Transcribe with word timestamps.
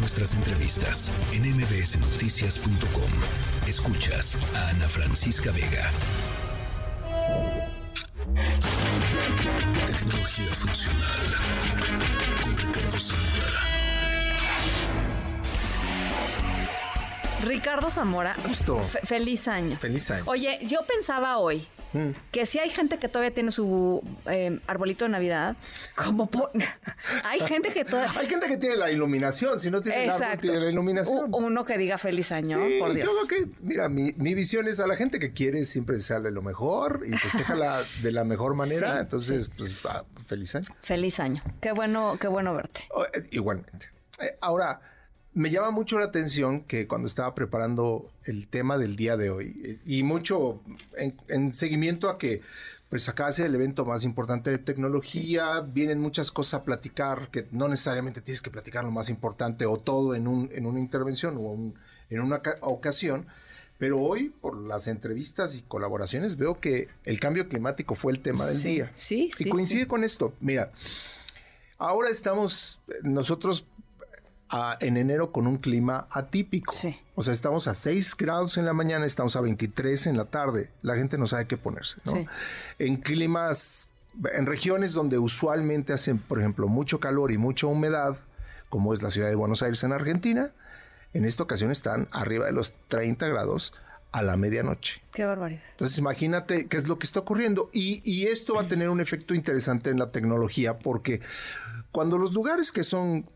nuestras 0.00 0.34
entrevistas 0.34 1.10
en 1.32 1.42
mbsnoticias.com. 1.56 3.10
Escuchas 3.68 4.36
a 4.54 4.68
Ana 4.70 4.88
Francisca 4.88 5.50
Vega. 5.52 5.90
Tecnología 9.86 10.54
funcional 10.54 11.20
con 12.42 12.56
Ricardo 12.56 12.98
Zamora. 12.98 13.60
Ricardo 17.44 17.90
Zamora, 17.90 18.36
Justo. 18.46 18.82
fe- 18.82 19.00
feliz 19.04 19.48
año. 19.48 19.76
Feliz 19.78 20.10
año. 20.10 20.24
Oye, 20.26 20.58
yo 20.62 20.80
pensaba 20.82 21.38
hoy 21.38 21.66
Mm. 21.92 22.10
que 22.30 22.46
si 22.46 22.58
hay 22.58 22.68
gente 22.70 22.98
que 22.98 23.08
todavía 23.08 23.34
tiene 23.34 23.50
su 23.50 24.02
eh, 24.26 24.60
arbolito 24.66 25.04
de 25.04 25.10
Navidad, 25.10 25.56
como 25.96 26.30
por... 26.30 26.50
hay 27.24 27.40
gente 27.40 27.70
que 27.72 27.84
todavía... 27.84 28.20
Hay 28.20 28.28
gente 28.28 28.46
que 28.46 28.56
tiene 28.56 28.76
la 28.76 28.90
iluminación, 28.90 29.58
si 29.58 29.70
no 29.70 29.80
tiene 29.82 30.04
el 30.04 30.10
árbol, 30.10 30.22
Exacto. 30.22 30.42
tiene 30.42 30.60
la 30.60 30.70
iluminación. 30.70 31.32
U- 31.34 31.36
uno 31.38 31.64
que 31.64 31.78
diga 31.78 31.98
feliz 31.98 32.30
año, 32.32 32.58
Sí, 32.64 32.78
por 32.78 32.92
Dios. 32.94 33.08
Yo 33.08 33.26
creo 33.26 33.44
que, 33.46 33.50
mira, 33.62 33.88
mi, 33.88 34.12
mi 34.16 34.34
visión 34.34 34.68
es 34.68 34.78
a 34.80 34.86
la 34.86 34.96
gente 34.96 35.18
que 35.18 35.32
quiere 35.32 35.64
siempre 35.64 35.96
desearle 35.96 36.30
lo 36.30 36.42
mejor 36.42 37.02
y 37.06 37.16
festejala 37.16 37.82
de 38.02 38.12
la 38.12 38.24
mejor 38.24 38.54
manera. 38.54 38.92
Sí, 38.94 38.98
Entonces, 39.00 39.50
pues, 39.56 39.84
ah, 39.86 40.04
feliz 40.26 40.54
año. 40.54 40.66
Feliz 40.82 41.18
año. 41.20 41.42
Qué 41.60 41.72
bueno, 41.72 42.16
qué 42.20 42.28
bueno 42.28 42.54
verte. 42.54 42.84
Oh, 42.94 43.04
eh, 43.04 43.26
Igualmente. 43.32 43.90
Eh, 44.20 44.36
Ahora, 44.40 44.80
me 45.34 45.50
llama 45.50 45.70
mucho 45.70 45.98
la 45.98 46.06
atención 46.06 46.62
que 46.62 46.86
cuando 46.88 47.06
estaba 47.06 47.34
preparando 47.34 48.10
el 48.24 48.48
tema 48.48 48.78
del 48.78 48.96
día 48.96 49.16
de 49.16 49.30
hoy, 49.30 49.60
eh, 49.64 49.78
y 49.86 50.02
mucho 50.02 50.60
en, 50.96 51.16
en 51.28 51.52
seguimiento 51.52 52.08
a 52.10 52.18
que 52.18 52.40
pues 52.88 53.08
acá 53.08 53.28
es 53.28 53.38
el 53.38 53.54
evento 53.54 53.84
más 53.84 54.02
importante 54.02 54.50
de 54.50 54.58
tecnología, 54.58 55.60
vienen 55.60 56.00
muchas 56.00 56.32
cosas 56.32 56.54
a 56.54 56.64
platicar, 56.64 57.28
que 57.30 57.46
no 57.52 57.68
necesariamente 57.68 58.20
tienes 58.20 58.42
que 58.42 58.50
platicar 58.50 58.82
lo 58.82 58.90
más 58.90 59.08
importante 59.08 59.64
o 59.66 59.76
todo 59.76 60.16
en, 60.16 60.26
un, 60.26 60.50
en 60.52 60.66
una 60.66 60.80
intervención 60.80 61.36
o 61.36 61.40
un- 61.40 61.74
en 62.10 62.20
una 62.20 62.42
ca- 62.42 62.56
ocasión, 62.62 63.26
pero 63.78 64.00
hoy 64.00 64.30
por 64.40 64.60
las 64.60 64.88
entrevistas 64.88 65.54
y 65.54 65.62
colaboraciones 65.62 66.36
veo 66.36 66.58
que 66.58 66.88
el 67.04 67.20
cambio 67.20 67.48
climático 67.48 67.94
fue 67.94 68.10
el 68.12 68.18
tema 68.20 68.44
del 68.44 68.56
Sí, 68.56 68.68
día. 68.70 68.90
sí, 68.96 69.30
sí, 69.36 69.44
Y 69.46 69.50
coincide 69.50 69.82
sí. 69.82 69.86
con 69.86 70.02
esto. 70.02 70.34
Mira, 70.40 70.72
ahora 71.78 72.08
estamos 72.10 72.80
eh, 72.88 72.94
nosotros 73.04 73.66
a- 74.50 74.76
en 74.80 74.96
enero 74.96 75.32
con 75.32 75.46
un 75.46 75.58
clima 75.58 76.06
atípico. 76.10 76.72
Sí. 76.72 76.98
O 77.14 77.22
sea, 77.22 77.32
estamos 77.32 77.68
a 77.68 77.74
6 77.74 78.16
grados 78.16 78.56
en 78.58 78.64
la 78.66 78.72
mañana, 78.72 79.06
estamos 79.06 79.36
a 79.36 79.40
23 79.40 80.06
en 80.06 80.16
la 80.16 80.24
tarde. 80.24 80.70
La 80.82 80.96
gente 80.96 81.16
no 81.18 81.26
sabe 81.26 81.46
qué 81.46 81.56
ponerse, 81.56 81.98
¿no? 82.04 82.12
Sí. 82.12 82.26
En 82.78 82.96
climas, 82.96 83.90
en 84.34 84.46
regiones 84.46 84.92
donde 84.92 85.18
usualmente 85.18 85.92
hacen, 85.92 86.18
por 86.18 86.38
ejemplo, 86.40 86.66
mucho 86.68 86.98
calor 87.00 87.30
y 87.32 87.38
mucha 87.38 87.66
humedad, 87.66 88.16
como 88.68 88.92
es 88.92 89.02
la 89.02 89.10
ciudad 89.10 89.28
de 89.28 89.34
Buenos 89.36 89.62
Aires 89.62 89.82
en 89.84 89.92
Argentina, 89.92 90.50
en 91.14 91.24
esta 91.24 91.42
ocasión 91.42 91.70
están 91.70 92.08
arriba 92.12 92.46
de 92.46 92.52
los 92.52 92.74
30 92.88 93.26
grados 93.28 93.72
a 94.12 94.22
la 94.22 94.36
medianoche. 94.36 95.00
Qué 95.12 95.24
barbaridad. 95.24 95.62
Entonces 95.72 95.96
imagínate 95.98 96.66
qué 96.66 96.76
es 96.76 96.88
lo 96.88 96.98
que 96.98 97.06
está 97.06 97.20
ocurriendo. 97.20 97.70
Y, 97.72 98.00
y 98.04 98.26
esto 98.26 98.54
va 98.54 98.62
a 98.62 98.68
tener 98.68 98.88
un 98.88 99.00
efecto 99.00 99.34
interesante 99.34 99.90
en 99.90 99.98
la 100.00 100.10
tecnología 100.10 100.78
porque 100.78 101.20
cuando 101.92 102.18
los 102.18 102.32
lugares 102.32 102.72
que 102.72 102.82
son 102.82 103.26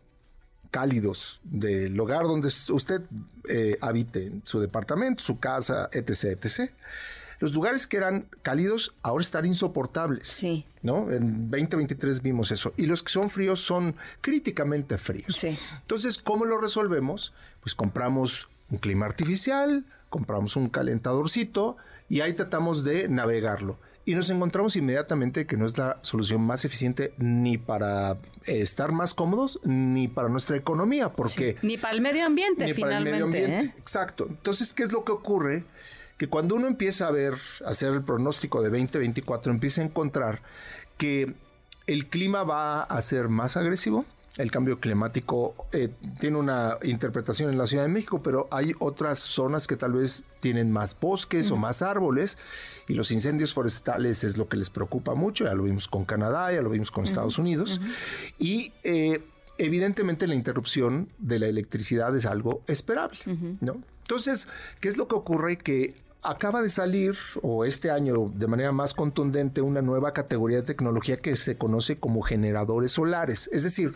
cálidos 0.75 1.41
del 1.45 1.95
lugar 1.95 2.25
donde 2.25 2.49
usted 2.49 3.03
eh, 3.49 3.79
habite, 3.81 4.33
su 4.43 4.59
departamento, 4.59 5.23
su 5.23 5.39
casa, 5.39 5.89
etc., 5.93 6.37
etc., 6.37 6.73
los 7.39 7.55
lugares 7.55 7.87
que 7.87 7.97
eran 7.97 8.27
cálidos 8.43 8.93
ahora 9.03 9.23
están 9.23 9.47
insoportables. 9.47 10.27
Sí. 10.27 10.67
¿No? 10.83 11.13
En 11.13 11.49
2023 11.49 12.23
vimos 12.23 12.51
eso. 12.51 12.73
Y 12.77 12.87
los 12.87 13.05
que 13.05 13.13
son 13.13 13.31
fríos 13.31 13.61
son 13.61 13.95
críticamente 14.21 14.99
fríos. 14.99 15.37
Sí. 15.37 15.57
Entonces, 15.83 16.19
¿cómo 16.19 16.45
lo 16.45 16.61
resolvemos? 16.61 17.33
Pues 17.61 17.77
compramos 17.77 18.49
un 18.69 18.79
clima 18.79 19.07
artificial, 19.07 19.85
compramos 20.11 20.57
un 20.57 20.69
calentadorcito 20.69 21.77
y 22.09 22.21
ahí 22.21 22.33
tratamos 22.33 22.83
de 22.83 23.09
navegarlo. 23.09 23.79
Y 24.07 24.15
nos 24.15 24.29
encontramos 24.29 24.77
inmediatamente 24.77 25.47
que 25.47 25.57
no 25.57 25.65
es 25.67 25.79
la 25.79 25.99
solución 26.03 26.43
más 26.43 26.65
eficiente 26.65 27.15
ni 27.17 27.57
para 27.57 28.13
eh, 28.13 28.61
estar 28.61 28.93
más 28.93 29.15
cómodos 29.15 29.61
ni 29.65 30.09
para 30.09 30.29
nuestra 30.29 30.57
economía, 30.57 31.13
porque 31.13 31.57
Ni 31.63 31.79
para 31.79 31.95
el 31.95 32.03
medio 32.03 32.27
ambiente, 32.27 32.67
ni 32.67 32.75
para 32.75 32.99
el 32.99 33.05
finalmente. 33.05 33.11
medio 33.13 33.25
ambiente. 33.47 33.67
¿eh? 33.67 33.75
Exacto. 33.79 34.27
Entonces, 34.29 34.73
¿qué 34.75 34.83
es 34.83 34.93
lo 34.93 35.05
que 35.05 35.13
ocurre? 35.13 35.65
Que 36.19 36.29
cuando 36.29 36.55
uno 36.55 36.67
empieza 36.67 37.07
a 37.09 37.11
ver, 37.11 37.35
a 37.65 37.71
hacer 37.71 37.93
el 37.95 38.03
pronóstico 38.03 38.63
de 38.63 38.69
2024, 38.69 39.51
empieza 39.53 39.81
a 39.81 39.85
encontrar 39.85 40.43
que 40.99 41.35
el 41.87 42.07
clima 42.09 42.45
va 42.45 42.83
a 42.83 43.03
ser 43.03 43.29
más 43.29 43.57
agresivo. 43.57 44.05
El 44.37 44.51
cambio 44.51 44.81
climático 44.81 45.55
eh, 45.73 45.91
tiene 46.19 46.37
una 46.39 46.79
interpretación 46.83 47.51
en 47.51 47.59
la 47.59 47.69
Ciudad 47.69 47.85
de 47.85 47.89
México, 47.89 48.21
pero 48.21 48.49
hay 48.51 48.73
otras 48.81 49.21
zonas 49.21 49.69
que 49.69 49.77
tal 49.77 49.93
vez 49.93 50.25
tienen 50.41 50.73
más 50.73 50.99
bosques 50.99 51.53
o 51.53 51.57
más 51.57 51.83
árboles 51.83 52.37
y 52.89 52.95
los 52.95 53.13
incendios 53.13 53.55
forestales 53.55 54.25
es 54.25 54.37
lo 54.37 54.49
que 54.49 54.57
les 54.57 54.71
preocupa 54.71 55.15
mucho. 55.15 55.45
Ya 55.45 55.55
lo 55.55 55.63
vimos 55.63 55.87
con 55.87 56.05
Canadá, 56.05 56.53
ya 56.53 56.63
lo 56.63 56.71
vimos 56.71 56.91
con 56.91 57.05
Estados 57.05 57.39
Unidos. 57.39 57.81
Y 58.37 58.73
eh, 58.83 59.23
evidentemente 59.59 60.27
la 60.27 60.35
interrupción 60.35 61.09
de 61.19 61.39
la 61.39 61.47
electricidad 61.47 62.17
es 62.17 62.27
algo 62.27 62.63
esperable, 62.67 63.19
¿no? 63.61 63.83
Entonces, 64.03 64.49
¿qué 64.81 64.89
es 64.89 64.97
lo 64.97 65.09
que 65.09 65.15
ocurre? 65.15 65.57
Que 65.57 65.95
acaba 66.25 66.63
de 66.63 66.69
salir, 66.69 67.17
o 67.43 67.65
este 67.65 67.91
año 67.91 68.31
de 68.35 68.47
manera 68.47 68.73
más 68.73 68.95
contundente, 68.95 69.61
una 69.61 69.83
nueva 69.83 70.13
categoría 70.13 70.59
de 70.59 70.67
tecnología 70.67 71.19
que 71.19 71.37
se 71.37 71.57
conoce 71.57 71.99
como 71.99 72.23
generadores 72.23 72.93
solares. 72.93 73.49
Es 73.53 73.63
decir, 73.63 73.95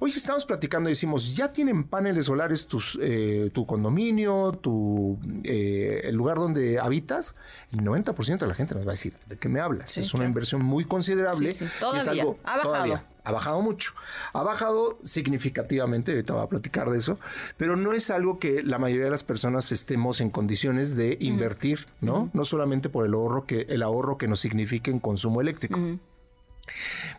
hoy 0.00 0.10
si 0.10 0.18
estamos 0.18 0.44
platicando 0.44 0.88
y 0.88 0.92
decimos, 0.92 1.34
ya 1.36 1.52
tienen 1.52 1.84
paneles 1.84 2.26
solares 2.26 2.66
tus, 2.66 2.98
eh, 3.00 3.50
tu 3.52 3.66
condominio, 3.66 4.52
tu, 4.52 5.18
eh, 5.44 6.02
el 6.04 6.14
lugar 6.14 6.36
donde 6.38 6.78
habitas, 6.78 7.34
el 7.72 7.80
90% 7.80 8.38
de 8.38 8.46
la 8.46 8.54
gente 8.54 8.74
nos 8.74 8.84
va 8.86 8.90
a 8.90 8.94
decir, 8.94 9.14
¿de 9.26 9.36
qué 9.36 9.48
me 9.48 9.60
hablas? 9.60 9.90
Sí, 9.92 10.00
es 10.00 10.14
una 10.14 10.24
inversión 10.24 10.64
muy 10.64 10.84
considerable. 10.84 11.52
Sí, 11.52 11.58
sí. 11.60 11.64
y 11.64 11.66
es 11.68 11.78
Todavía. 11.80 12.22
algo- 12.22 12.38
Ha 12.44 12.50
bajado. 12.56 12.62
todavía 12.62 13.04
ha 13.24 13.32
bajado 13.32 13.60
mucho. 13.60 13.92
Ha 14.32 14.42
bajado 14.42 14.98
significativamente, 15.04 16.12
ahorita 16.12 16.32
voy 16.32 16.44
a 16.44 16.48
platicar 16.48 16.88
de 16.88 16.96
eso, 16.96 17.18
pero 17.58 17.76
no 17.76 17.92
es 17.92 18.08
algo 18.08 18.38
que 18.38 18.62
la 18.62 18.78
mayoría 18.78 19.04
de 19.04 19.10
las 19.10 19.22
personas 19.22 19.70
estemos 19.70 20.22
en 20.22 20.30
condiciones 20.30 20.96
de 20.96 21.18
invertir, 21.20 21.86
¿no? 22.00 22.30
No 22.32 22.44
solamente 22.44 22.88
por 22.88 23.04
el 23.04 23.12
ahorro 23.12 23.44
que, 23.44 23.66
el 23.68 23.82
ahorro 23.82 24.16
que 24.16 24.28
nos 24.28 24.40
significa 24.40 24.90
en 24.90 24.98
consumo 24.98 25.42
eléctrico. 25.42 25.78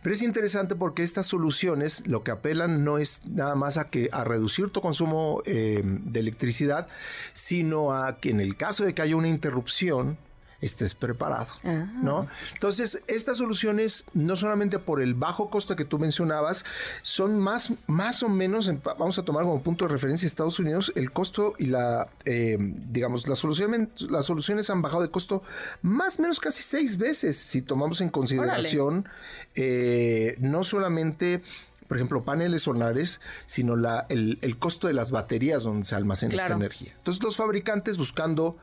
Pero 0.02 0.14
es 0.14 0.22
interesante 0.22 0.74
porque 0.74 1.02
estas 1.02 1.26
soluciones 1.26 2.06
lo 2.06 2.22
que 2.22 2.30
apelan 2.30 2.84
no 2.84 2.98
es 2.98 3.22
nada 3.26 3.54
más 3.54 3.76
a 3.76 3.90
que 3.90 4.08
a 4.12 4.24
reducir 4.24 4.70
tu 4.70 4.80
consumo 4.80 5.42
eh, 5.44 5.82
de 5.84 6.20
electricidad, 6.20 6.88
sino 7.32 7.92
a 7.92 8.18
que 8.18 8.30
en 8.30 8.40
el 8.40 8.56
caso 8.56 8.84
de 8.84 8.94
que 8.94 9.02
haya 9.02 9.16
una 9.16 9.28
interrupción 9.28 10.18
estés 10.60 10.94
preparado, 10.94 11.46
Ah. 11.64 11.86
¿no? 12.02 12.28
Entonces, 12.54 13.02
estas 13.06 13.38
soluciones, 13.38 14.04
no 14.14 14.36
solamente 14.36 14.78
por 14.78 15.00
el 15.02 15.14
bajo 15.14 15.50
costo 15.50 15.74
que 15.76 15.84
tú 15.84 15.98
mencionabas, 15.98 16.64
son 17.02 17.38
más, 17.38 17.72
más 17.86 18.22
o 18.22 18.28
menos, 18.28 18.68
en- 18.68 18.82
vamos 18.82 19.18
a 19.18 19.24
tomar 19.24 19.44
como 19.44 19.62
punto 19.62 19.86
de 19.86 19.92
referencia 19.92 20.26
Estados 20.26 20.58
Unidos, 20.58 20.92
el 20.96 21.12
costo 21.12 21.54
y 21.58 21.66
la, 21.66 22.08
eh, 22.24 22.56
digamos, 22.60 23.26
las 23.26 23.38
soluciones, 23.38 23.88
las 24.00 24.26
soluciones 24.26 24.68
han 24.70 24.82
bajado 24.82 25.02
de 25.02 25.10
costo 25.10 25.42
más 25.82 26.18
o 26.18 26.22
menos 26.22 26.40
casi 26.40 26.62
seis 26.62 26.98
veces 26.98 27.36
si 27.36 27.62
tomamos 27.62 28.00
en 28.00 28.08
consideración 28.10 29.08
eh, 29.54 30.36
no 30.40 30.62
solamente 30.64 31.42
por 31.90 31.96
ejemplo, 31.96 32.22
paneles 32.22 32.62
solares, 32.62 33.20
sino 33.46 33.74
la, 33.74 34.06
el, 34.10 34.38
el 34.42 34.60
costo 34.60 34.86
de 34.86 34.92
las 34.92 35.10
baterías 35.10 35.64
donde 35.64 35.82
se 35.84 35.96
almacena 35.96 36.30
Claro. 36.30 36.46
esta 36.46 36.56
energía. 36.56 36.92
Entonces, 36.96 37.20
los 37.20 37.36
fabricantes 37.36 37.98
buscando 37.98 38.56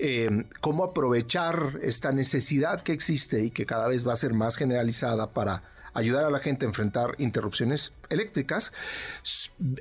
eh, 0.00 0.46
cómo 0.60 0.82
aprovechar 0.82 1.78
esta 1.80 2.10
necesidad 2.10 2.82
que 2.82 2.92
existe 2.92 3.44
y 3.44 3.52
que 3.52 3.66
cada 3.66 3.86
vez 3.86 4.04
va 4.04 4.14
a 4.14 4.16
ser 4.16 4.34
más 4.34 4.56
generalizada 4.56 5.30
para 5.32 5.62
ayudar 5.98 6.24
a 6.24 6.30
la 6.30 6.38
gente 6.40 6.64
a 6.66 6.68
enfrentar 6.68 7.14
interrupciones 7.18 7.92
eléctricas, 8.08 8.72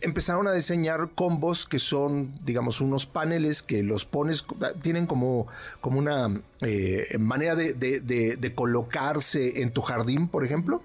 empezaron 0.02 0.48
a 0.48 0.54
diseñar 0.54 1.10
combos 1.14 1.66
que 1.68 1.78
son, 1.80 2.32
digamos, 2.44 2.82
unos 2.82 3.06
paneles 3.06 3.62
que 3.62 3.84
los 3.84 4.06
pones, 4.06 4.46
tienen 4.82 5.06
como, 5.06 5.48
como 5.82 6.00
una 6.00 6.42
eh, 6.62 7.16
manera 7.20 7.56
de, 7.56 7.74
de- 7.74 8.00
de- 8.00 8.36
de 8.38 8.56
colocarse 8.56 9.62
en 9.62 9.72
tu 9.72 9.82
jardín, 9.82 10.28
por 10.28 10.44
ejemplo. 10.46 10.82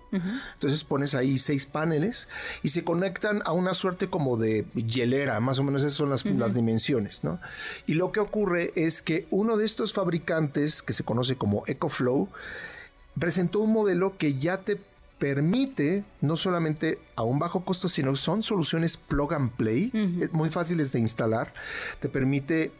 Entonces 0.54 0.84
pones 0.84 1.14
ahí 1.14 1.38
seis 1.38 1.64
paneles 1.64 2.28
y 2.62 2.68
se 2.70 2.84
conectan 2.84 3.40
a 3.44 3.52
una 3.52 3.72
suerte 3.74 4.08
como 4.08 4.36
de 4.36 4.66
hielera, 4.74 5.40
más 5.40 5.58
o 5.58 5.62
menos 5.62 5.80
esas 5.82 5.94
son 5.94 6.10
las, 6.10 6.24
las 6.26 6.54
dimensiones, 6.54 7.24
¿no? 7.24 7.40
Y 7.86 7.94
lo 7.94 8.12
que 8.12 8.20
ocurre 8.20 8.72
es 8.74 9.00
que 9.00 9.26
uno 9.30 9.56
de 9.56 9.64
estos 9.64 9.92
fabricantes, 9.92 10.82
que 10.82 10.92
se 10.92 11.04
conoce 11.04 11.36
como 11.36 11.62
EcoFlow, 11.66 12.28
presentó 13.18 13.60
un 13.60 13.72
modelo 13.72 14.16
que 14.18 14.34
ya 14.34 14.58
te 14.58 14.78
permite 15.20 16.02
no 16.22 16.34
solamente 16.34 16.98
a 17.14 17.22
un 17.22 17.38
bajo 17.38 17.64
costo, 17.64 17.88
sino 17.88 18.16
son 18.16 18.42
soluciones 18.42 18.96
plug 18.96 19.34
and 19.34 19.52
play, 19.52 19.90
eh, 19.94 20.28
muy 20.32 20.48
fáciles 20.48 20.92
de 20.92 20.98
instalar, 20.98 21.52
te 22.00 22.08
permite 22.08 22.72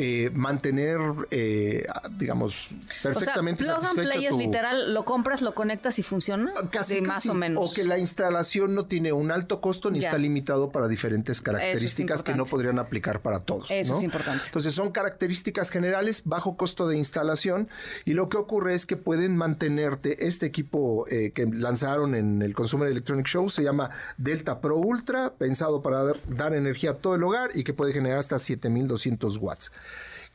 eh, 0.00 0.30
mantener, 0.32 0.96
eh, 1.32 1.84
digamos, 2.18 2.70
perfectamente 3.02 3.64
o 3.64 3.66
sea, 3.66 3.76
plug 3.80 3.86
and 3.88 4.08
play 4.08 4.24
es 4.26 4.30
tu- 4.30 4.38
literal, 4.38 4.94
lo 4.94 5.04
compras, 5.04 5.42
lo 5.42 5.54
conectas 5.54 5.98
y 5.98 6.04
funciona. 6.04 6.52
Casi, 6.70 6.94
Sí, 6.98 7.02
casi. 7.02 7.02
más 7.02 7.26
o 7.26 7.34
menos. 7.34 7.68
O 7.70 7.74
que 7.74 7.82
la 7.82 7.98
instalación 7.98 8.76
no 8.76 8.86
tiene 8.86 9.12
un 9.12 9.32
alto 9.32 9.60
costo 9.60 9.90
ni 9.90 9.98
Ya. 9.98 10.08
está 10.08 10.18
limitado 10.18 10.70
para 10.70 10.86
diferentes 10.86 11.40
características 11.40 12.22
que 12.22 12.34
no 12.36 12.44
podrían 12.44 12.78
aplicar 12.78 13.22
para 13.22 13.40
todos. 13.40 13.70
Eso 13.72 13.94
¿no? 13.94 13.98
es 13.98 14.04
importante. 14.04 14.44
Entonces 14.46 14.72
son 14.72 14.92
características 14.92 15.70
generales, 15.70 16.22
bajo 16.24 16.56
costo 16.56 16.86
de 16.86 16.96
instalación 16.96 17.68
y 18.04 18.12
lo 18.12 18.28
que 18.28 18.36
ocurre 18.36 18.74
es 18.74 18.86
que 18.86 18.96
pueden 18.96 19.36
mantenerte 19.36 20.26
este 20.28 20.46
equipo 20.46 21.06
eh, 21.10 21.32
que 21.34 21.44
lanzaron 21.46 22.14
en 22.14 22.40
el 22.42 22.54
Consumer 22.54 22.88
Electronic 22.88 23.26
Show, 23.26 23.50
se 23.50 23.64
llama 23.64 23.90
Delta 24.16 24.60
Pro 24.60 24.76
Ultra, 24.76 25.32
pensado 25.36 25.82
para 25.82 26.04
dar, 26.04 26.16
dar 26.28 26.54
energía 26.54 26.90
a 26.92 26.94
todo 26.94 27.16
el 27.16 27.22
hogar 27.24 27.50
y 27.54 27.64
que 27.64 27.72
puede 27.74 27.92
generar 27.92 28.18
hasta 28.18 28.38
7200 28.38 29.36
watts. 29.38 29.72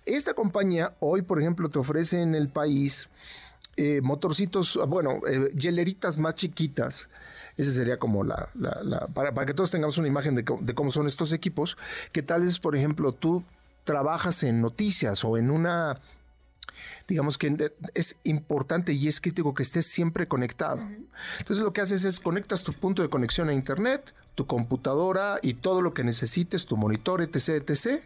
Esta 0.05 0.33
compañía 0.33 0.94
hoy, 1.00 1.21
por 1.21 1.39
ejemplo, 1.39 1.69
te 1.69 1.79
ofrece 1.79 2.21
en 2.21 2.35
el 2.35 2.50
país 2.50 3.09
eh, 3.77 4.01
motorcitos, 4.01 4.77
ah, 4.81 4.85
bueno, 4.85 5.21
eh, 5.27 5.51
hieleritas 5.55 6.17
más 6.17 6.35
chiquitas. 6.35 7.09
Ese 7.57 7.71
sería 7.71 7.97
como 7.97 8.23
la, 8.23 8.50
la- 8.55 8.81
la- 8.83 9.07
para, 9.07 9.33
para 9.33 9.47
que 9.47 9.53
todos 9.53 9.71
tengamos 9.71 9.97
una 9.97 10.07
imagen 10.07 10.35
de, 10.35 10.44
de 10.61 10.73
cómo 10.75 10.89
son 10.91 11.07
estos 11.07 11.31
equipos, 11.31 11.77
que 12.11 12.21
tal 12.21 12.44
vez, 12.44 12.59
por 12.59 12.75
ejemplo, 12.75 13.13
tú 13.13 13.44
trabajas 13.83 14.44
en 14.44 14.61
noticias 14.61 15.23
o 15.23 15.38
en 15.38 15.50
una, 15.51 15.99
digamos 17.07 17.38
que 17.38 17.49
de- 17.49 17.73
es 17.94 18.15
importante 18.23 18.94
y 18.94 19.07
es 19.07 19.19
crítico 19.21 19.53
que 19.53 19.63
estés 19.63 19.88
siempre 19.88 20.27
conectado. 20.27 20.81
Entonces 21.39 21.63
lo 21.63 21.73
que 21.73 21.81
haces 21.81 22.03
es 22.03 22.19
conectas 22.19 22.63
tu 22.63 22.73
punto 22.73 23.01
de 23.01 23.09
conexión 23.09 23.49
a 23.49 23.53
internet, 23.53 24.13
tu 24.35 24.45
computadora 24.47 25.39
y 25.41 25.56
todo 25.56 25.81
lo 25.81 25.94
que 25.94 26.03
necesites, 26.03 26.65
tu 26.65 26.75
monitor, 26.77 27.21
etc., 27.21 27.49
etc. 27.69 28.03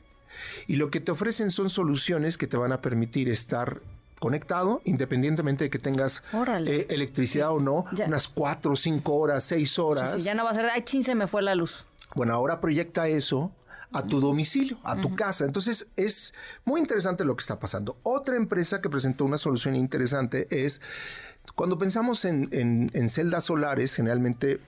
Y 0.68 0.76
lo 0.78 0.90
que 0.92 1.00
te 1.00 1.12
ofrecen 1.12 1.52
son 1.52 1.70
soluciones 1.70 2.38
que 2.38 2.48
te 2.48 2.58
van 2.58 2.72
a 2.72 2.82
permitir 2.82 3.30
estar 3.30 3.82
conectado, 4.20 4.82
independientemente 4.86 5.66
de 5.66 5.70
que 5.70 5.78
tengas 5.80 6.24
eh, 6.66 6.88
electricidad 6.90 7.52
o 7.52 7.60
no, 7.60 7.86
Ya. 7.94 8.06
unas 8.06 8.28
cuatro, 8.28 8.76
cinco 8.76 9.14
horas, 9.16 9.44
seis 9.44 9.78
horas. 9.78 10.14
Sí, 10.14 10.20
sí, 10.22 10.26
ya 10.26 10.34
no 10.34 10.44
va 10.44 10.52
a 10.52 10.56
ser, 10.56 10.66
ay, 10.70 10.82
chin, 10.84 11.04
se 11.04 11.14
me 11.14 11.28
fue 11.28 11.42
la 11.44 11.54
luz. 11.54 11.86
Bueno, 12.16 12.34
ahora 12.34 12.60
proyecta 12.60 13.08
eso 13.08 13.52
a 13.92 14.04
tu 14.04 14.20
domicilio, 14.20 14.80
a 14.84 15.00
tu 15.00 15.16
casa. 15.16 15.46
Entonces 15.46 15.88
es 15.96 16.34
muy 16.66 16.82
interesante 16.82 17.24
lo 17.26 17.36
que 17.36 17.42
está 17.42 17.60
pasando. 17.60 17.98
Otra 18.04 18.36
empresa 18.36 18.82
que 18.82 18.90
presentó 18.90 19.24
una 19.24 19.38
solución 19.38 19.76
interesante 19.76 20.48
es, 20.50 20.82
cuando 21.56 21.78
pensamos 21.78 22.26
en, 22.26 22.50
en- 22.52 22.90
en 22.94 23.10
celdas 23.10 23.46
solares, 23.46 23.94
generalmente 23.96 24.60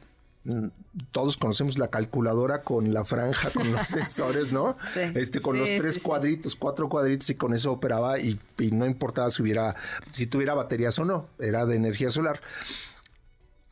todos 1.11 1.37
conocemos 1.37 1.77
la 1.77 1.89
calculadora 1.89 2.61
con 2.63 2.93
la 2.93 3.05
franja, 3.05 3.49
con 3.51 3.71
los 3.71 3.87
sensores, 3.87 4.51
¿no? 4.51 4.75
Sí. 4.81 5.01
Este, 5.15 5.39
con 5.41 5.53
Sí, 5.53 5.59
los 5.59 5.69
tres 5.81 5.93
sí, 5.95 5.99
cuadritos, 6.01 6.55
cuatro 6.55 6.89
cuadritos 6.89 7.29
y 7.29 7.35
con 7.35 7.53
eso 7.53 7.71
operaba 7.71 8.19
y, 8.19 8.39
y 8.57 8.71
no 8.71 8.85
importaba 8.85 9.29
si 9.29 9.41
hubiera, 9.41 9.75
si 10.11 10.27
tuviera 10.27 10.53
baterías 10.53 10.97
o 10.99 11.05
no, 11.05 11.27
era 11.39 11.65
de 11.65 11.75
energía 11.75 12.09
solar 12.09 12.41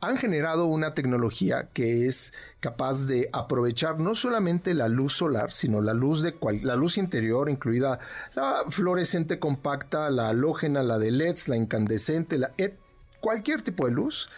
han 0.00 0.16
generado 0.16 0.66
una 0.66 0.94
tecnología 0.94 1.70
que 1.72 2.06
es 2.06 2.32
capaz 2.60 3.06
de 3.06 3.28
aprovechar 3.32 3.98
no 3.98 4.14
solamente 4.14 4.72
la 4.72 4.86
luz 4.86 5.14
solar, 5.14 5.50
sino 5.52 5.80
la 5.80 5.92
luz 5.92 6.22
de 6.22 6.34
cual- 6.34 6.60
la 6.62 6.76
luz 6.76 6.98
interior, 6.98 7.50
incluida 7.50 7.98
la 8.36 8.62
fluorescente 8.70 9.40
compacta, 9.40 10.08
la 10.10 10.28
halógena, 10.28 10.84
la 10.84 11.00
de 11.00 11.10
LEDs, 11.10 11.48
la 11.48 11.56
incandescente, 11.56 12.38
la 12.38 12.52
et- 12.58 12.78
cualquier 13.20 13.62
tipo 13.62 13.86
de 13.86 13.92
luz. 13.92 14.30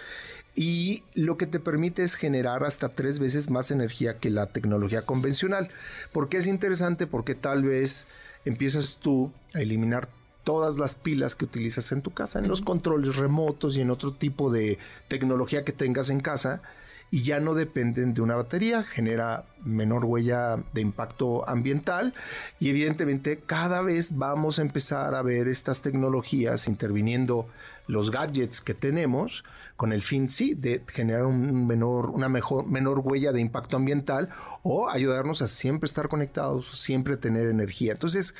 Y 0.55 1.05
lo 1.15 1.37
que 1.37 1.47
te 1.47 1.61
permite 1.61 2.03
es 2.03 2.15
generar 2.15 2.65
hasta 2.65 2.91
tres 2.91 3.19
veces 3.19 3.51
más 3.51 3.71
energía 3.71 4.19
que 4.19 4.31
la 4.31 4.47
tecnología 4.47 5.03
convencional. 5.03 5.71
¿Por 6.13 6.29
qué 6.29 6.39
es 6.39 6.47
interesante? 6.47 7.07
Porque 7.07 7.35
tal 7.35 7.63
vez 7.63 8.07
empiezas 8.45 8.99
tú 9.01 9.33
a 9.55 9.61
eliminar 9.61 10.09
todas 10.45 10.79
las 10.79 10.95
pilas 10.95 11.37
que 11.37 11.45
utilizas 11.45 11.93
en 11.93 12.03
tu 12.03 12.13
casa, 12.13 12.39
en 12.39 12.49
los 12.49 12.63
controles 12.63 13.17
remotos 13.17 13.77
y 13.77 13.81
en 13.83 13.91
otro 13.91 14.13
tipo 14.15 14.51
de 14.51 14.79
tecnología 15.09 15.65
que 15.65 15.73
tengas 15.73 16.11
en 16.11 16.21
casa 16.21 16.63
y 17.11 17.23
ya 17.23 17.41
no 17.41 17.55
dependen 17.55 18.15
de 18.15 18.23
una 18.23 18.37
batería, 18.37 18.83
genera 18.85 19.45
menor 19.65 20.05
huella 20.05 20.59
de 20.73 20.81
impacto 20.81 21.49
ambiental 21.49 22.15
y 22.59 22.71
evidentemente 22.71 23.39
cada 23.39 23.83
vez 23.83 24.17
vamos 24.17 24.59
a 24.59 24.63
empezar 24.63 25.15
a 25.15 25.23
ver 25.23 25.49
estas 25.49 25.83
tecnologías 25.83 26.69
interviniendo 26.69 27.49
los 27.89 28.11
gadgets 28.11 28.61
que 28.61 28.75
tenemos 28.75 29.45
con 29.77 29.93
el 29.93 30.03
fin 30.03 30.31
sí 30.31 30.55
de 30.55 30.83
generar 30.87 31.27
un 31.27 31.67
menor 31.67 32.11
una 32.11 32.29
mejor 32.29 32.67
menor 32.67 33.01
huella 33.01 33.33
de 33.33 33.41
impacto 33.41 33.77
ambiental 33.77 34.29
o 34.63 34.89
ayudarnos 34.89 35.43
a 35.43 35.49
siempre 35.49 35.87
estar 35.87 36.09
conectados, 36.09 36.79
siempre 36.79 37.17
tener 37.17 37.49
energía. 37.49 37.93
Entonces, 37.93 38.35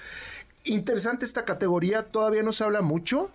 interesante 0.65 1.25
esta 1.25 1.45
categoría, 1.45 2.03
todavía 2.05 2.43
no 2.43 2.53
se 2.53 2.65
habla 2.65 2.83
mucho, 2.83 3.31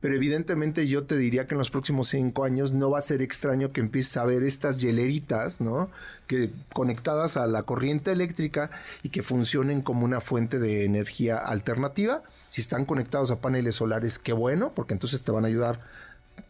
pero 0.00 0.14
evidentemente 0.14 0.86
yo 0.86 1.04
te 1.04 1.16
diría 1.16 1.46
que 1.46 1.54
en 1.54 1.58
los 1.58 1.70
próximos 1.70 2.08
cinco 2.08 2.44
años 2.44 2.72
no 2.72 2.90
va 2.90 2.98
a 2.98 3.02
ser 3.02 3.20
extraño 3.20 3.72
que 3.72 3.80
empieces 3.80 4.16
a 4.16 4.24
ver 4.24 4.44
estas 4.44 4.78
hieleritas, 4.78 5.60
¿no? 5.60 5.90
Que 6.26 6.52
conectadas 6.72 7.36
a 7.36 7.46
la 7.46 7.64
corriente 7.64 8.12
eléctrica 8.12 8.70
y 9.02 9.08
que 9.08 9.22
funcionen 9.22 9.82
como 9.82 10.04
una 10.04 10.20
fuente 10.20 10.58
de 10.58 10.84
energía 10.84 11.38
alternativa. 11.38 12.22
Si 12.50 12.60
están 12.60 12.84
conectados 12.84 13.30
a 13.30 13.40
paneles 13.40 13.76
solares, 13.76 14.18
qué 14.18 14.32
bueno, 14.32 14.72
porque 14.74 14.94
entonces 14.94 15.22
te 15.24 15.32
van 15.32 15.44
a 15.44 15.48
ayudar 15.48 15.80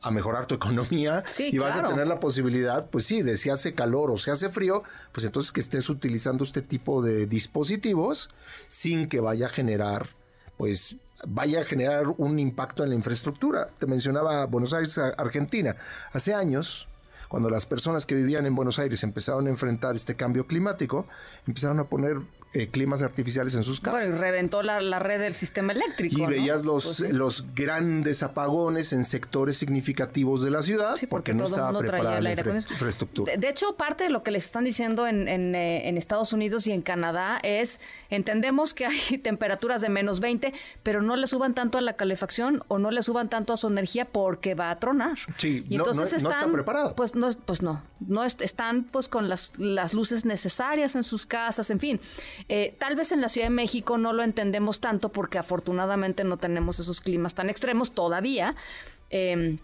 a 0.03 0.11
mejorar 0.11 0.45
tu 0.45 0.55
economía 0.55 1.23
Sí, 1.27 1.49
y 1.51 1.57
vas 1.57 1.75
a 1.75 1.89
tener 1.89 2.07
la 2.07 2.21
posibilidad, 2.21 2.91
pues 2.91 3.07
sí, 3.07 3.23
de 3.23 3.39
si 3.39 3.49
hace 3.49 3.75
calor 3.75 4.11
o 4.11 4.19
si 4.19 4.31
hace 4.31 4.51
frío, 4.51 4.83
pues 5.13 5.25
entonces 5.25 5.51
que 5.53 5.61
estés 5.61 5.89
utilizando 5.89 6.45
este 6.45 6.61
tipo 6.61 7.03
de 7.03 7.27
dispositivos 7.27 8.29
sin 8.69 9.09
que 9.09 9.21
vaya 9.21 9.47
a 9.47 9.51
generar, 9.51 10.11
pues 10.59 10.99
vaya 11.27 11.61
a 11.61 11.65
generar 11.65 12.07
un 12.17 12.39
impacto 12.39 12.85
en 12.85 12.91
la 12.91 12.95
infraestructura. 12.95 13.69
Te 13.79 13.87
mencionaba 13.87 14.47
Buenos 14.47 14.73
Aires, 14.73 14.99
Argentina. 14.99 15.77
Hace 16.13 16.35
años, 16.35 16.87
cuando 17.29 17.51
las 17.51 17.67
personas 17.67 18.07
que 18.07 18.15
vivían 18.15 18.47
en 18.47 18.55
Buenos 18.55 18.79
Aires 18.79 19.03
empezaron 19.03 19.47
a 19.47 19.51
enfrentar 19.51 19.95
este 19.97 20.17
cambio 20.17 20.47
climático, 20.47 21.07
empezaron 21.47 21.81
a 21.81 21.85
poner 21.85 22.19
eh, 22.55 22.69
climas 22.69 23.03
artificiales 23.03 23.55
en 23.55 23.63
sus 23.63 23.81
casas. 23.81 24.01
Bueno, 24.03 24.17
y 24.17 24.19
reventó 24.21 24.63
la, 24.63 24.81
la 24.81 24.99
red 24.99 25.21
del 25.21 25.35
sistema 25.35 25.73
eléctrico. 25.73 26.19
Y 26.19 26.23
¿no? 26.23 26.29
veías 26.29 26.65
los, 26.65 26.85
Pues 26.85 26.97
sí. 26.97 27.09
los 27.13 27.45
grandes 27.55 28.23
apagones 28.23 28.93
en 28.93 29.05
sectores 29.05 29.57
significativos 29.59 30.43
de 30.43 30.51
la 30.51 30.63
ciudad 30.63 30.97
Sí, 30.97 31.07
porque, 31.07 31.33
porque 31.33 31.35
no 31.35 31.45
estaba 31.45 31.79
preparada 31.79 32.21
la 32.21 32.33
infra- 32.33 32.57
infraestructura. 32.57 33.33
De, 33.33 33.39
de 33.39 33.49
hecho, 33.51 33.77
parte 33.77 34.05
de 34.05 34.11
lo 34.11 34.23
que 34.23 34.31
les 34.31 34.47
están 34.47 34.65
diciendo 34.65 35.07
en, 35.07 35.29
en, 35.29 35.55
eh, 35.55 35.89
en 35.89 35.99
Estados 35.99 36.33
Unidos 36.33 36.67
y 36.67 36.73
en 36.73 36.81
Canadá 36.83 37.39
es, 37.43 37.81
entendemos 38.11 38.75
que 38.75 38.87
hay 38.87 39.19
temperaturas 39.23 39.83
de 39.83 39.89
menos 39.91 40.21
20, 40.21 40.53
pero 40.83 41.03
no 41.03 41.17
le 41.17 41.27
suban 41.27 41.55
tanto 41.55 41.79
a 41.79 41.81
la 41.81 41.95
calefacción 41.95 42.63
o 42.69 42.79
no 42.79 42.91
le 42.91 43.03
suban 43.03 43.29
tanto 43.29 43.53
a 43.53 43.57
su 43.57 43.67
energía 43.69 44.07
porque 44.07 44.55
va 44.55 44.71
a 44.71 44.79
tronar. 44.79 45.19
Sí, 45.37 45.65
y 45.69 45.77
no- 45.77 45.85
no- 45.85 45.91
entonces 45.91 46.23
no 46.23 46.31
está 46.31 46.41
están, 46.41 46.53
preparado. 46.53 46.95
Pues 46.97 47.15
no, 47.15 47.29
pues 47.45 47.63
no, 47.63 47.83
no 48.01 48.25
est- 48.25 48.41
están 48.43 48.85
pues 48.85 49.09
con 49.09 49.29
las, 49.29 49.53
las 49.59 49.93
luces 49.95 50.25
necesarias 50.25 50.97
en 50.97 51.05
sus 51.05 51.27
casas, 51.27 51.71
en 51.71 51.79
fin. 51.81 52.01
Eh, 52.49 52.75
tal 52.79 52.97
vez 52.97 53.13
en 53.13 53.21
la 53.21 53.29
Ciudad 53.29 53.47
de 53.47 53.55
México 53.55 53.99
no 53.99 54.13
lo 54.13 54.23
entendemos 54.23 54.81
tanto 54.81 55.11
porque 55.11 55.39
afortunadamente 55.39 56.25
no 56.25 56.37
tenemos 56.37 56.79
esos 56.79 57.01
climas 57.01 57.35
tan 57.35 57.51
extremos 57.51 57.93
todavía. 57.93 58.55
Eh, 59.11 59.59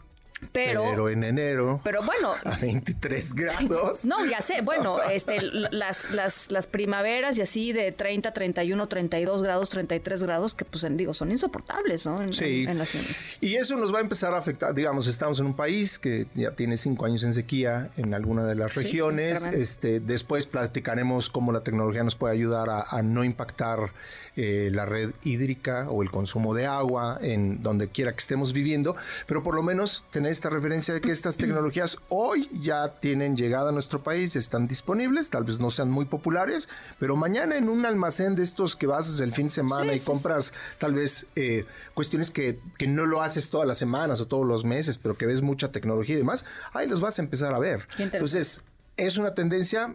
pero, 0.52 0.84
pero 0.90 1.08
en 1.08 1.24
enero 1.24 1.80
pero 1.84 2.02
bueno, 2.02 2.32
a 2.44 2.56
23 2.56 3.34
grados. 3.34 4.04
no, 4.04 4.24
ya 4.26 4.40
sé, 4.40 4.60
bueno, 4.62 5.02
este, 5.10 5.40
las, 5.42 6.10
las, 6.10 6.50
las 6.50 6.66
primaveras 6.66 7.38
y 7.38 7.42
así 7.42 7.72
de 7.72 7.92
30, 7.92 8.32
31, 8.32 8.86
32 8.88 9.42
grados, 9.42 9.68
33 9.70 10.22
grados, 10.22 10.54
que 10.54 10.64
pues 10.64 10.84
en- 10.84 10.96
digo, 10.96 11.14
son 11.14 11.30
insoportables, 11.30 12.06
¿no? 12.06 12.20
En, 12.22 12.32
Sí. 12.32 12.64
en- 12.64 12.70
en 12.70 12.78
la 12.78 12.86
ciudad. 12.86 13.06
Y 13.40 13.54
eso 13.56 13.76
nos 13.76 13.92
va 13.94 13.98
a 13.98 14.02
empezar 14.02 14.34
a 14.34 14.38
afectar. 14.38 14.74
Digamos, 14.74 15.06
estamos 15.06 15.38
en 15.40 15.46
un 15.46 15.54
país 15.54 15.98
que 15.98 16.26
ya 16.34 16.52
tiene 16.52 16.76
cinco 16.76 17.06
años 17.06 17.22
en 17.24 17.32
sequía 17.32 17.90
en 17.96 18.14
alguna 18.14 18.44
de 18.46 18.54
las 18.54 18.72
Sí, 18.72 18.80
regiones. 18.80 19.46
este, 19.46 20.00
después 20.00 20.46
platicaremos 20.46 21.30
cómo 21.30 21.52
la 21.52 21.60
tecnología 21.62 22.02
nos 22.02 22.16
puede 22.16 22.34
ayudar 22.34 22.68
a, 22.70 22.82
a 22.82 23.02
no 23.02 23.24
impactar 23.24 23.90
eh, 24.36 24.68
la 24.72 24.84
red 24.84 25.12
hídrica 25.22 25.88
o 25.90 26.02
el 26.02 26.10
consumo 26.10 26.54
de 26.54 26.66
agua 26.66 27.18
en 27.20 27.62
donde 27.62 27.88
quiera 27.88 28.12
que 28.12 28.18
estemos 28.18 28.52
viviendo. 28.52 28.96
Pero 29.26 29.42
por 29.44 29.54
lo 29.54 29.62
menos 29.62 30.04
tener 30.10 30.32
esta 30.34 30.50
referencia 30.50 30.92
de 30.92 31.00
que 31.00 31.10
estas 31.10 31.36
tecnologías 31.36 31.96
hoy 32.10 32.50
ya 32.60 32.88
tienen 33.00 33.36
llegada 33.36 33.70
a 33.70 33.72
nuestro 33.72 34.02
país, 34.02 34.36
están 34.36 34.68
disponibles, 34.68 35.30
tal 35.30 35.44
vez 35.44 35.58
no 35.60 35.70
sean 35.70 35.90
muy 35.90 36.04
populares, 36.04 36.68
pero 36.98 37.16
mañana 37.16 37.56
en 37.56 37.68
un 37.68 37.86
almacén 37.86 38.34
de 38.34 38.42
estos 38.42 38.76
que 38.76 38.86
vas 38.86 39.18
el 39.20 39.32
fin 39.32 39.46
de 39.46 39.50
semana 39.54 39.90
Sí, 39.90 39.96
y 39.96 39.98
sí, 40.00 40.04
compras 40.06 40.52
tal 40.78 40.94
vez 40.94 41.26
eh, 41.36 41.64
cuestiones 41.94 42.30
que, 42.30 42.58
que 42.78 42.86
no 42.86 43.06
lo 43.06 43.22
haces 43.22 43.48
todas 43.50 43.66
las 43.66 43.78
semanas 43.78 44.20
o 44.20 44.26
todos 44.26 44.46
los 44.46 44.64
meses, 44.64 44.98
pero 44.98 45.16
que 45.16 45.26
ves 45.26 45.40
mucha 45.42 45.72
tecnología 45.72 46.14
y 46.16 46.18
demás, 46.18 46.44
ahí 46.72 46.86
los 46.88 47.00
vas 47.00 47.18
a 47.18 47.22
empezar 47.22 47.54
a 47.54 47.58
ver. 47.58 47.86
Entonces, 47.98 48.62
es 48.96 49.16
una 49.16 49.34
tendencia 49.34 49.94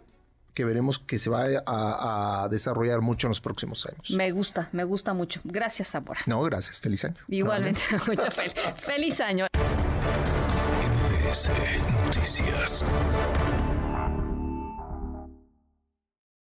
que 0.54 0.64
veremos 0.64 0.98
que 0.98 1.18
se 1.20 1.30
va 1.30 1.44
a, 1.64 2.42
a 2.44 2.48
desarrollar 2.48 3.00
mucho 3.02 3.28
en 3.28 3.30
los 3.30 3.40
próximos 3.40 3.86
años. 3.86 4.10
Me 4.10 4.32
gusta, 4.32 4.68
me 4.72 4.82
gusta 4.84 5.14
mucho. 5.14 5.40
Gracias, 5.44 5.88
Sabora. 5.88 6.20
No, 6.26 6.42
gracias. 6.42 6.80
Feliz 6.80 7.04
año. 7.04 7.14
Igualmente, 7.28 7.80
mucha 8.06 8.30
fel- 8.30 8.52
feliz 8.76 9.20
año. 9.20 9.46
MBS 11.30 11.48
Noticias. 12.06 13.59